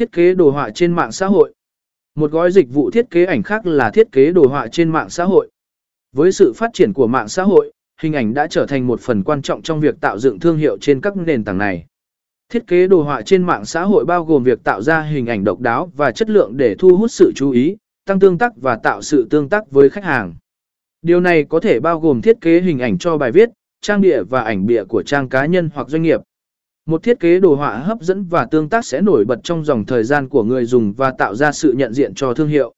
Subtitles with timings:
[0.00, 1.52] Thiết kế đồ họa trên mạng xã hội.
[2.14, 5.10] Một gói dịch vụ thiết kế ảnh khác là thiết kế đồ họa trên mạng
[5.10, 5.50] xã hội.
[6.12, 9.22] Với sự phát triển của mạng xã hội, hình ảnh đã trở thành một phần
[9.22, 11.86] quan trọng trong việc tạo dựng thương hiệu trên các nền tảng này.
[12.48, 15.44] Thiết kế đồ họa trên mạng xã hội bao gồm việc tạo ra hình ảnh
[15.44, 18.76] độc đáo và chất lượng để thu hút sự chú ý, tăng tương tác và
[18.76, 20.34] tạo sự tương tác với khách hàng.
[21.02, 23.48] Điều này có thể bao gồm thiết kế hình ảnh cho bài viết,
[23.80, 26.20] trang bìa và ảnh bìa của trang cá nhân hoặc doanh nghiệp.
[26.86, 29.84] Một thiết kế đồ họa hấp dẫn và tương tác sẽ nổi bật trong dòng
[29.84, 32.74] thời gian của người dùng và tạo ra sự nhận diện cho thương hiệu.